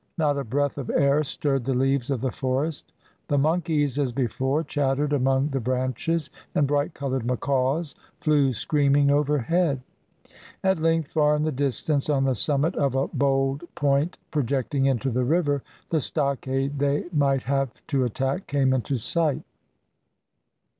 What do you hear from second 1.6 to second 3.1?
the leaves of the forest;